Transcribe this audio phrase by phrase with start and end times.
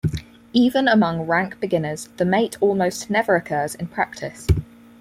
[0.53, 4.47] Even among rank beginners, the mate almost never occurs in practice.